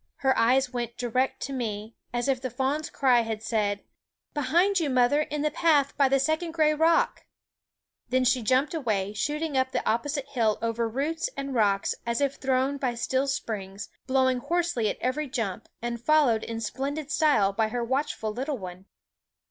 Her 0.15 0.35
eyes 0.35 0.73
went 0.73 0.97
direct 0.97 1.43
to 1.43 1.53
me, 1.53 1.93
as 2.11 2.27
if 2.27 2.41
the 2.41 2.49
fawn's 2.49 2.89
cry 2.89 3.21
had 3.21 3.43
said:" 3.43 3.83
Behind 4.33 4.79
you, 4.79 4.89
mother, 4.89 5.21
in 5.21 5.43
the 5.43 5.51
path 5.51 5.95
by 5.95 6.09
the 6.09 6.19
second 6.19 6.53
gray 6.53 6.73
rock!" 6.73 7.27
Then 8.09 8.25
she 8.25 8.41
jumped 8.41 8.73
away, 8.73 9.13
shooting 9.13 9.55
up 9.55 9.69
the 9.73 9.87
opposite 9.87 10.29
hill 10.29 10.57
over 10.59 10.89
roots 10.89 11.29
and 11.37 11.53
rocks 11.53 11.93
as 12.03 12.19
if 12.19 12.37
thrown 12.37 12.77
by 12.77 12.95
steel 12.95 13.27
springs, 13.27 13.89
blow 14.07 14.27
ing 14.27 14.39
hoarsely 14.39 14.89
at 14.89 14.97
every 15.01 15.27
jump, 15.29 15.69
and 15.83 16.01
followed 16.01 16.43
in 16.43 16.61
splendid 16.61 17.11
style 17.11 17.53
by 17.53 17.67
her 17.67 17.83
watchful 17.83 18.33
little 18.33 18.57
one. 18.57 18.85